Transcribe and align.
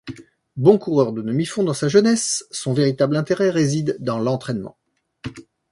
Bon 0.55 0.79
coureur 0.79 1.13
de 1.13 1.21
demi-fond 1.21 1.61
dans 1.63 1.75
sa 1.75 1.87
jeunesse, 1.87 2.47
son 2.49 2.73
véritable 2.73 3.15
intérêt 3.15 3.51
réside 3.51 3.97
dans 3.99 4.17
l'entrainement. 4.17 4.75